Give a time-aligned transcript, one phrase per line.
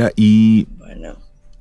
[0.00, 0.66] Mira, y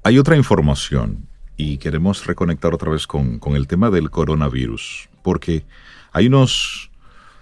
[0.02, 5.66] hay otra información y queremos reconectar otra vez con, el tema del coronavirus, porque
[6.14, 6.90] hay unos,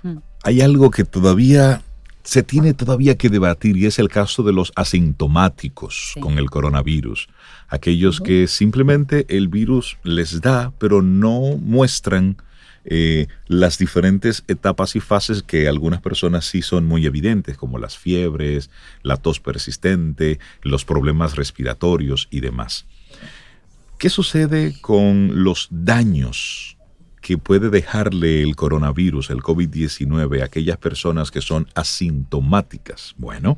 [0.01, 0.17] hmm.
[0.43, 1.83] hay algo que todavía
[2.23, 7.29] se tiene todavía que debatir y es el caso de los asintomáticos con el coronavirus.
[7.67, 12.37] Aquellos que simplemente el virus les da, pero no muestran
[12.89, 17.97] eh, las diferentes etapas y fases que algunas personas sí son muy evidentes, como las
[17.97, 18.69] fiebres,
[19.03, 22.85] la tos persistente, los problemas respiratorios y demás.
[23.97, 26.77] ¿Qué sucede con los daños
[27.19, 33.15] que puede dejarle el coronavirus, el COVID-19, a aquellas personas que son asintomáticas?
[33.17, 33.57] Bueno,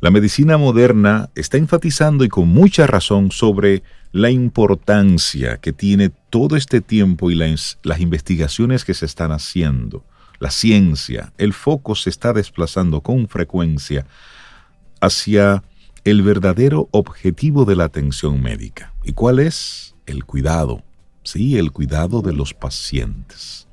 [0.00, 6.56] la medicina moderna está enfatizando y con mucha razón sobre la importancia que tiene todo
[6.56, 10.04] este tiempo y las, investigaciones que se están haciendo.
[10.38, 14.06] La ciencia, el foco se está desplazando con frecuencia
[15.00, 15.62] hacia
[16.04, 18.94] el verdadero objetivo de la atención médica.
[19.04, 19.94] ¿Y cuál es?
[20.06, 20.82] El cuidado,
[21.22, 23.66] sí, el cuidado de los pacientes.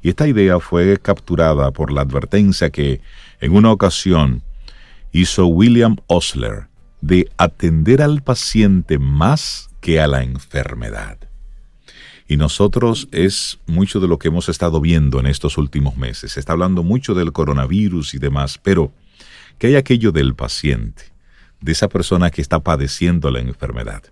[0.00, 3.00] Y esta idea fue capturada por la advertencia que
[3.40, 4.42] en una ocasión
[5.12, 6.68] hizo William Osler
[7.00, 11.18] de atender al paciente más que a la enfermedad.
[12.26, 16.32] Y nosotros es mucho de lo que hemos estado viendo en estos últimos meses.
[16.32, 18.92] Se está hablando mucho del coronavirus y demás, pero
[19.58, 21.04] ¿qué hay aquello del paciente?
[21.60, 24.02] De esa persona que está padeciendo la enfermedad.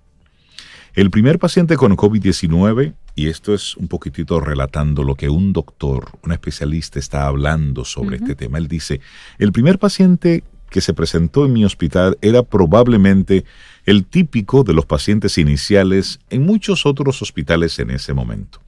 [0.94, 6.12] El primer paciente con COVID-19, y esto es un poquitito relatando lo que un doctor,
[6.22, 9.02] un especialista está hablando sobre este tema, él dice,
[9.38, 13.44] el primer paciente que se presentó en mi hospital era probablemente
[13.84, 18.60] el típico de los pacientes iniciales en muchos otros hospitales en ese momento.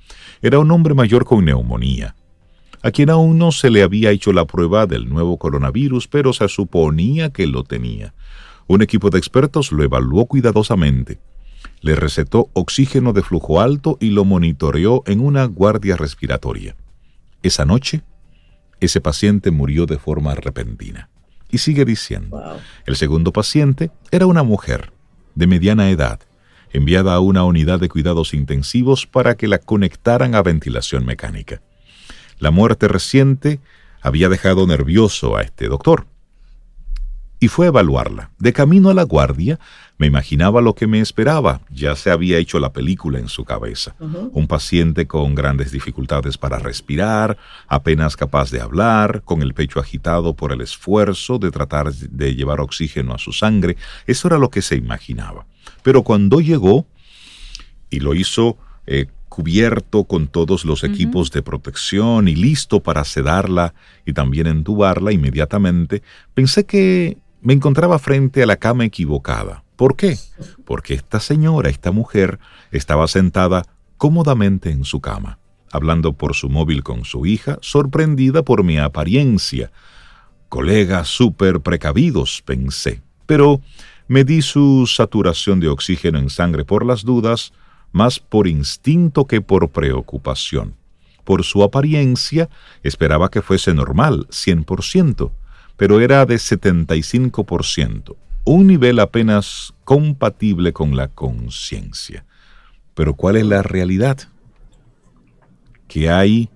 [0.42, 2.14] Era un hombre mayor con neumonía,
[2.82, 6.48] a quien aún no se le había hecho la prueba del nuevo coronavirus, pero se
[6.48, 8.14] suponía que lo tenía.
[8.66, 11.18] Un equipo de expertos lo evaluó cuidadosamente
[11.80, 16.76] le recetó oxígeno de flujo alto y lo monitoreó en una guardia respiratoria.
[17.42, 18.02] Esa noche,
[18.80, 21.08] ese paciente murió de forma repentina.
[21.50, 24.92] Y sigue diciendo, el segundo paciente era una mujer
[25.34, 26.20] de mediana edad,
[26.72, 31.62] enviada a una unidad de cuidados intensivos para que la conectaran a ventilación mecánica.
[32.38, 33.60] La muerte reciente
[34.02, 36.06] había dejado nervioso a este doctor
[37.40, 38.30] y fue a evaluarla.
[38.38, 39.60] De camino a la guardia,
[39.96, 41.60] me imaginaba lo que me esperaba.
[41.70, 43.94] Ya se había hecho la película en su cabeza.
[43.98, 47.36] Un paciente con grandes dificultades para respirar,
[47.68, 52.60] apenas capaz de hablar, con el pecho agitado por el esfuerzo de tratar de llevar
[52.60, 53.76] oxígeno a su sangre.
[54.06, 55.46] Eso era lo que se imaginaba.
[55.82, 56.86] Pero cuando llegó,
[57.90, 63.74] y lo hizo eh, cubierto con todos los equipos de protección y listo para sedarla
[64.04, 66.02] y también entubarla inmediatamente,
[66.34, 69.64] pensé que me encontraba frente a la cama equivocada.
[69.76, 70.18] ¿Por qué?
[70.64, 72.38] Porque esta señora, esta mujer,
[72.72, 73.64] estaba sentada
[73.96, 75.38] cómodamente en su cama,
[75.70, 79.70] hablando por su móvil con su hija, sorprendida por mi apariencia.
[80.48, 83.60] Colegas súper precavidos, pensé, pero
[84.08, 87.52] me di su saturación de oxígeno en sangre por las dudas,
[87.92, 90.74] más por instinto que por preocupación.
[91.24, 92.48] Por su apariencia,
[92.82, 95.30] esperaba que fuese normal, 100%,
[95.78, 102.26] pero era de 75%, un nivel apenas compatible con la conciencia.
[102.94, 104.18] Pero ¿cuál es la realidad?
[105.86, 106.50] Que hay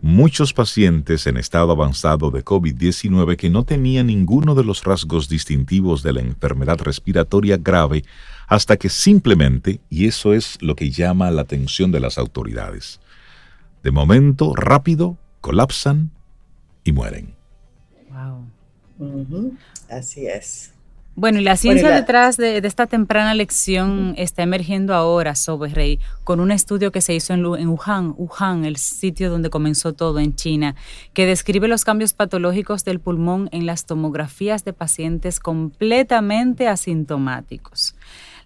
[0.00, 6.02] muchos pacientes en estado avanzado de COVID-19 que no tenían ninguno de los rasgos distintivos
[6.02, 8.02] de la enfermedad respiratoria grave
[8.46, 12.98] hasta que simplemente, y eso es lo que llama la atención de las autoridades,
[13.82, 16.12] de momento rápido colapsan
[16.82, 17.43] y mueren.
[19.88, 20.74] Así es.
[21.16, 26.40] Bueno, y la ciencia detrás de, esta temprana lección está emergiendo ahora, sobre Rey, con
[26.40, 30.34] un estudio que se hizo en, en, Wuhan, Wuhan, el sitio donde comenzó todo en
[30.34, 30.74] China,
[31.12, 37.94] que describe los cambios patológicos del pulmón en las tomografías de pacientes completamente asintomáticos.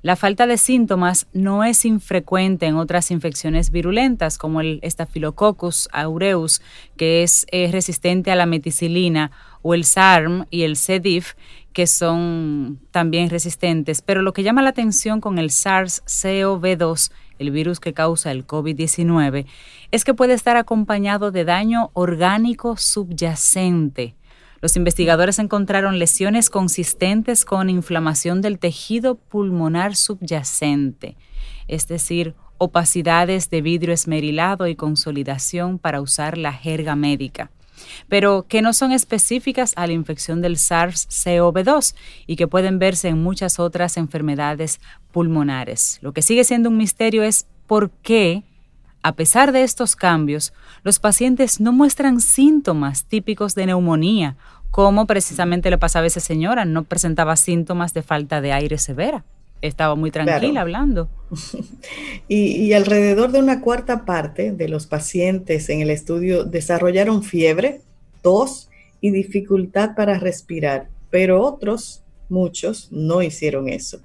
[0.01, 6.63] La falta de síntomas no es infrecuente en otras infecciones virulentas como el Staphylococcus aureus,
[6.97, 11.01] que es eh, resistente a la meticilina, o el SARM y el C.
[11.01, 11.35] diff,
[11.73, 14.03] que son también resistentes.
[14.03, 17.11] Pero lo que llama la atención con el SARS-CoV-2,
[17.41, 19.47] el virus que causa el COVID-19,
[19.91, 24.15] es que puede estar acompañado de daño orgánico subyacente
[24.61, 31.17] los investigadores encontraron lesiones consistentes con inflamación del tejido pulmonar subyacente,
[31.69, 37.51] es decir, opacidades de vidrio esmerilado y consolidación para usar la jerga médica.
[38.09, 41.95] pero que no son específicas a la infección del SARS-CoV-2
[42.27, 44.81] y que pueden verse en muchas otras enfermedades
[45.13, 45.99] pulmonares.
[46.03, 48.43] Lo que sigue siendo un misterio es por qué,
[49.09, 50.53] a pesar de estos cambios,
[50.85, 54.37] los pacientes no muestran síntomas típicos de neumonía,
[54.71, 59.25] como precisamente le pasaba a esa señora, no presentaba síntomas de falta de aire severa
[59.63, 61.09] estaba muy tranquila hablando.
[62.29, 67.81] y, alrededor de una cuarta parte de los pacientes en el estudio desarrollaron fiebre,
[68.23, 68.69] tos
[69.01, 74.01] y dificultad para respirar, pero otros, muchos, no hicieron eso.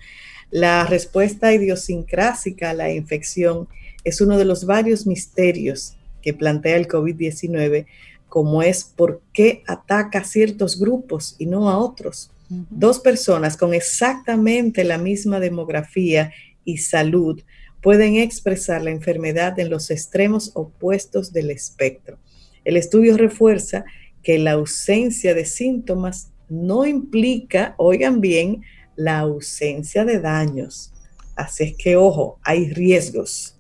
[0.50, 3.68] La respuesta idiosincrásica a la infección
[4.04, 7.86] es uno de los varios misterios que plantea el COVID-19,
[8.30, 12.34] como es por qué ataca a ciertos grupos y no a otros
[12.70, 16.32] Dos personas con exactamente la misma demografía
[16.64, 17.42] y salud
[17.82, 22.18] pueden expresar la enfermedad en los extremos opuestos del espectro.
[22.64, 23.86] El estudio refuerza
[24.22, 28.62] que la ausencia de síntomas no implica, oigan bien,
[28.96, 30.94] la ausencia de daños.
[31.36, 33.53] Así es que, ojo, hay riesgos.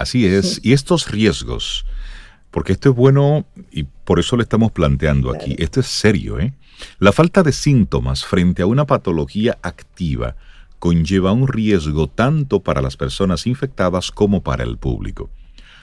[0.00, 1.84] Así es, y estos riesgos,
[2.50, 6.54] porque esto es bueno y por eso lo estamos planteando aquí, esto es serio, ¿eh?
[6.98, 10.36] La falta de síntomas frente a una patología activa
[10.78, 15.28] conlleva un riesgo tanto para las personas infectadas como para el público.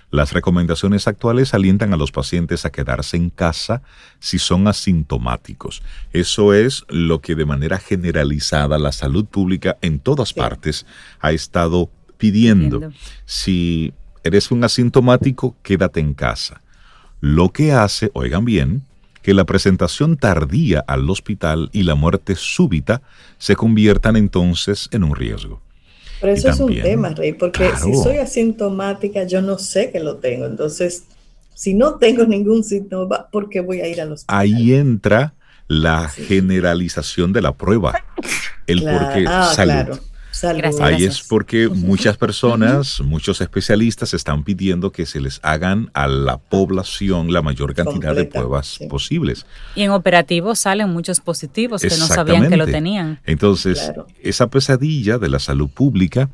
[0.09, 3.83] Las recomendaciones actuales alientan a los pacientes a quedarse en casa
[4.17, 5.83] si son asintomáticos.
[6.11, 10.87] Eso es lo que de manera generalizada la salud pública en todas partes
[11.19, 12.89] ha estado pidiendo.
[13.25, 13.93] Si
[14.27, 16.61] eres un asintomático, quédate en casa.
[17.19, 18.83] Lo que hace, oigan bien,
[19.21, 23.01] que la presentación tardía al hospital y la muerte súbita
[23.37, 25.59] se conviertan entonces en un riesgo.
[26.21, 30.15] Pero eso es un tema, Rey, porque si soy asintomática, yo no sé que lo
[30.15, 30.45] tengo.
[30.45, 31.03] Entonces,
[31.53, 34.39] si no tengo ningún síntoma, ¿por qué voy a ir al hospital?
[34.39, 35.33] Ahí entra
[35.67, 37.93] la generalización de la prueba,
[38.67, 39.99] el por qué ah, salud.
[40.81, 46.37] Ahí es porque muchas personas, muchos especialistas están pidiendo que se les hagan a la
[46.37, 49.45] población la mayor cantidad de pruebas posibles.
[49.75, 53.19] Y en operativos salen muchos positivos que no sabían que lo tenían.
[53.25, 53.91] Entonces,
[54.21, 56.29] esa pesadilla de la salud pública,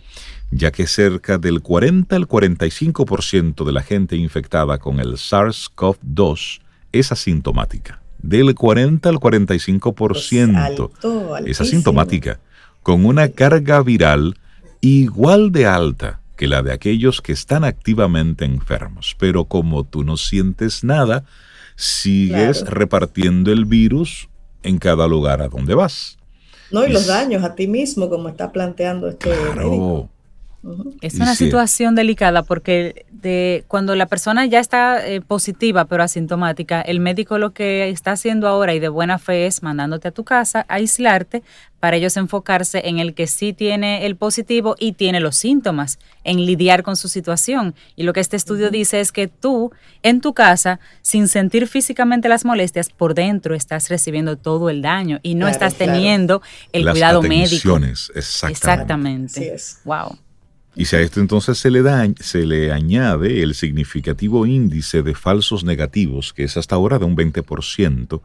[0.51, 6.61] ya que cerca del 40 al 45% de la gente infectada con el SARS-CoV-2
[6.91, 8.01] es asintomática.
[8.19, 12.39] Del 40 al 45% pues es asintomática
[12.83, 14.37] con una carga viral
[14.81, 19.15] igual de alta que la de aquellos que están activamente enfermos.
[19.17, 21.23] Pero como tú no sientes nada,
[21.75, 24.29] sigues repartiendo el virus
[24.61, 26.17] en cada lugar a donde vas.
[26.71, 30.09] No, y los daños a ti mismo, como está planteando este claro.
[31.01, 36.81] Es una situación delicada porque de, cuando la persona ya está eh, positiva pero asintomática,
[36.81, 40.23] el médico lo que está haciendo ahora y de buena fe es mandándote a tu
[40.23, 41.43] casa a aislarte
[41.81, 46.45] para ellos enfocarse en el que sí tiene el positivo y tiene los síntomas, en
[46.45, 47.75] lidiar con su situación.
[47.97, 52.29] Y lo que este estudio dice es que tú en tu casa, sin sentir físicamente
[52.29, 57.21] las molestias, por dentro estás recibiendo todo el daño y no estás teniendo el cuidado
[57.21, 57.77] médico.
[58.15, 59.51] Exactamente.
[59.51, 59.57] Exactamente.
[59.83, 60.17] Wow.
[60.75, 65.13] Y si a esto entonces se le, da, se le añade el significativo índice de
[65.13, 68.21] falsos negativos, que es hasta ahora de un 20%,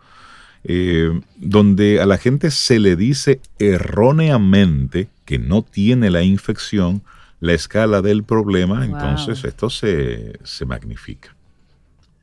[0.65, 7.03] eh, donde a la gente se le dice erróneamente que no tiene la infección,
[7.41, 11.37] la escala del problema, entonces esto se, magnifica.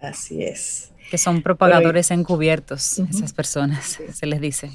[0.01, 0.91] Así es.
[1.09, 4.71] Que son propagadores encubiertos, esas personas, se les dice.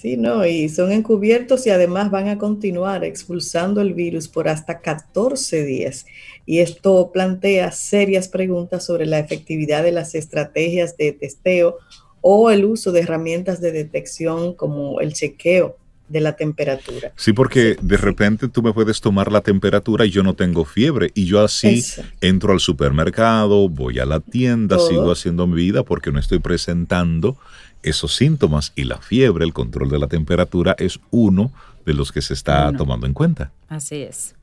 [0.00, 4.78] Sí, no, y son encubiertos y además van a continuar expulsando el virus por hasta
[4.80, 6.06] 14 días.
[6.46, 11.78] Y esto plantea serias preguntas sobre la efectividad de las estrategias de testeo
[12.20, 15.76] o el uso de herramientas de detección como el chequeo
[16.08, 17.12] de la temperatura.
[17.16, 21.10] Sí, porque de repente tú me puedes tomar la temperatura y yo no tengo fiebre
[21.14, 21.84] y yo así
[22.20, 27.36] entro al supermercado, voy a la tienda, sigo haciendo mi vida porque no estoy presentando
[27.82, 31.52] esos síntomas y la fiebre, el control de la temperatura es uno
[31.86, 33.50] de los que se está tomando en cuenta.
[33.68, 34.34] Así es.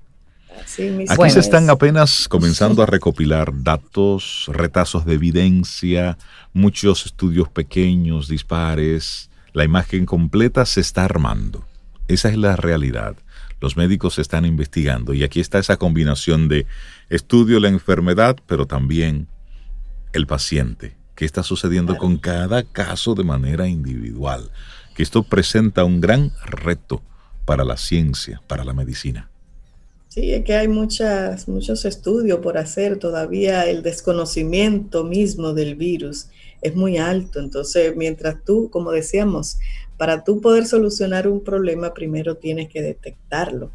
[1.10, 6.18] Aquí se están apenas comenzando a recopilar datos, retazos de evidencia,
[6.54, 9.30] muchos estudios pequeños, dispares.
[9.54, 11.66] La imagen completa se está armando.
[12.08, 13.16] Esa es la realidad.
[13.62, 16.66] Los médicos están investigando y aquí está esa combinación de
[17.10, 19.28] estudio la enfermedad, pero también
[20.14, 24.50] el paciente, qué está sucediendo con cada caso de manera individual,
[24.96, 27.02] que esto presenta un gran reto
[27.46, 29.30] para la ciencia, para la medicina.
[30.10, 36.28] Sí, es que hay muchas, muchos estudios por hacer todavía, el desconocimiento mismo del virus
[36.62, 37.40] es muy alto.
[37.40, 39.58] Entonces, mientras tú, como decíamos,
[39.98, 43.72] para tú poder solucionar un problema, primero tienes que detectarlo.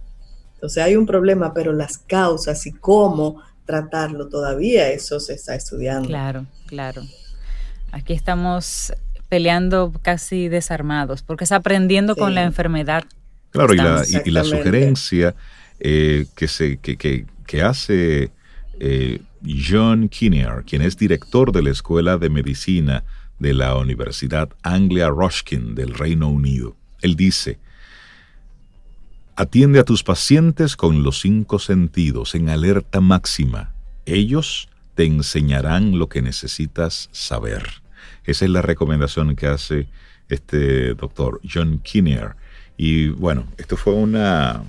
[0.54, 6.08] Entonces hay un problema, pero las causas y cómo tratarlo todavía eso se está estudiando.
[6.08, 7.02] Claro, claro.
[7.92, 8.92] Aquí estamos
[9.28, 13.04] peleando casi desarmados, porque es aprendiendo con la enfermedad.
[13.50, 15.34] Claro, y la, y, la, sugerencia
[15.78, 18.30] eh, que, se, que, que, que hace
[18.78, 23.04] eh, John Kinnear, quien es director de la Escuela de Medicina
[23.38, 26.76] de la Universidad Anglia Ruskin del Reino Unido.
[27.00, 27.58] Él dice,
[29.36, 33.72] atiende a tus pacientes con los cinco sentidos en alerta máxima.
[34.06, 37.79] Ellos te enseñarán lo que necesitas saber.
[38.24, 39.88] Esa es la recomendación que hace
[40.28, 42.36] este doctor John Kinnear.
[42.76, 44.62] Y bueno, esto fue una,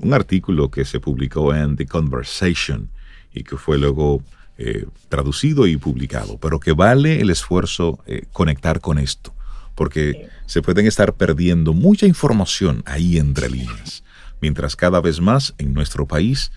[0.00, 2.88] un artículo que se publicó en The Conversation
[3.32, 4.22] y que fue luego
[4.56, 9.34] eh, traducido y publicado, pero que vale el esfuerzo eh, conectar con esto,
[9.74, 14.04] porque se pueden estar perdiendo mucha información ahí entre líneas,
[14.40, 16.52] mientras cada vez más en nuestro país,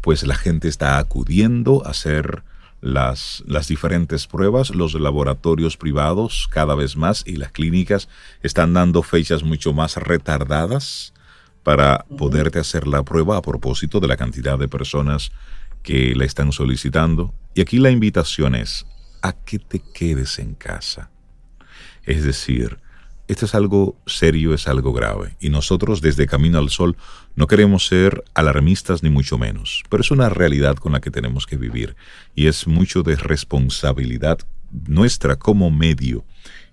[0.00, 2.42] pues la gente está acudiendo a hacer
[2.80, 8.08] las, las diferentes pruebas, los laboratorios privados cada vez más y las clínicas
[8.42, 11.12] están dando fechas mucho más retardadas
[11.62, 15.32] para poderte hacer la prueba a propósito de la cantidad de personas
[15.82, 17.34] que la están solicitando.
[17.54, 18.86] Y aquí la invitación es
[19.22, 21.10] a que te quedes en casa.
[22.04, 22.78] Es decir,
[23.28, 25.36] esto es algo serio, es algo grave.
[25.40, 26.96] Y nosotros desde Camino al Sol
[27.34, 31.46] no queremos ser alarmistas ni mucho menos, pero es una realidad con la que tenemos
[31.46, 31.96] que vivir.
[32.34, 34.38] Y es mucho de responsabilidad
[34.70, 36.24] nuestra como medio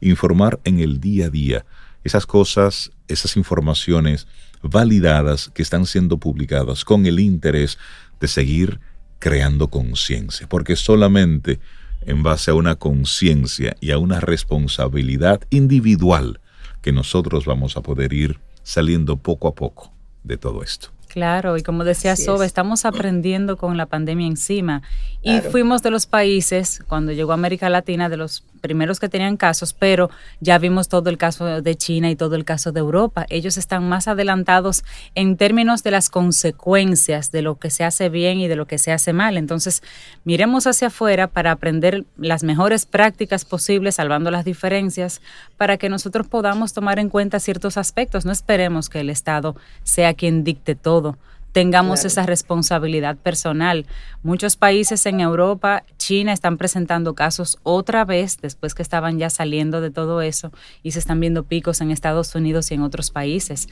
[0.01, 1.65] informar en el día a día
[2.03, 4.27] esas cosas, esas informaciones
[4.62, 7.77] validadas que están siendo publicadas con el interés
[8.19, 8.79] de seguir
[9.19, 11.60] creando conciencia, porque solamente
[12.05, 16.41] en base a una conciencia y a una responsabilidad individual
[16.83, 19.91] que nosotros vamos a poder ir saliendo poco a poco
[20.23, 20.89] de todo esto.
[21.13, 24.81] Claro, y como decía Sobe, estamos aprendiendo con la pandemia encima.
[25.21, 29.73] Y fuimos de los países, cuando llegó América Latina, de los primeros que tenían casos,
[29.73, 30.09] pero
[30.39, 33.25] ya vimos todo el caso de China y todo el caso de Europa.
[33.29, 34.83] Ellos están más adelantados
[35.15, 38.79] en términos de las consecuencias de lo que se hace bien y de lo que
[38.79, 39.37] se hace mal.
[39.37, 39.83] Entonces,
[40.23, 45.21] miremos hacia afuera para aprender las mejores prácticas posibles, salvando las diferencias,
[45.63, 48.25] para que nosotros podamos tomar en cuenta ciertos aspectos.
[48.25, 51.17] No esperemos que el Estado sea quien dicte todo
[51.53, 53.86] tengamos esa responsabilidad personal.
[54.24, 59.79] Muchos países en Europa, China, están presentando casos otra vez después que estaban ya saliendo
[59.79, 60.51] de todo eso
[60.82, 63.70] y se están viendo picos en Estados Unidos y en otros países.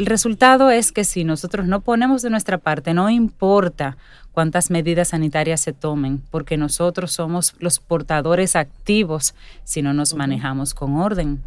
[0.00, 3.98] El resultado es que si nosotros no ponemos de nuestra parte, no importa
[4.32, 10.72] cuántas medidas sanitarias se tomen, porque nosotros somos los portadores activos si no nos manejamos
[10.72, 11.42] con orden.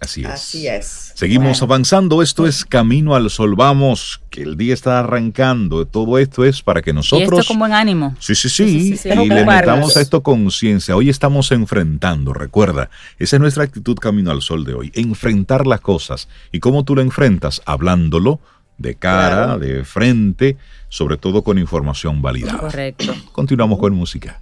[0.00, 0.30] Así es.
[0.30, 1.12] Así es.
[1.14, 2.22] Seguimos avanzando.
[2.22, 3.54] Esto es Camino al Sol.
[3.56, 5.86] Vamos, que el día está arrancando.
[5.86, 7.40] Todo esto es para que nosotros.
[7.40, 8.14] esto con buen ánimo.
[8.18, 8.98] Sí, sí, sí.
[9.04, 10.96] y le metamos a esto conciencia.
[10.96, 14.92] Hoy estamos enfrentando, recuerda, esa es nuestra actitud Camino al Sol de hoy.
[14.94, 16.28] Enfrentar las cosas.
[16.52, 17.62] ¿Y cómo tú lo enfrentas?
[17.64, 18.40] Hablándolo
[18.78, 20.56] de cara, de frente,
[20.88, 22.58] sobre todo con información validada.
[22.58, 23.14] Correcto.
[23.32, 24.40] Continuamos con música.